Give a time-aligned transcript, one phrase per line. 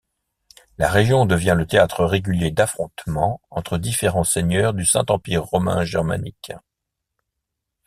[0.79, 6.51] La région devient le théâtre régulier d’affrontements entre différents seigneurs du Saint-Empire romain germanique.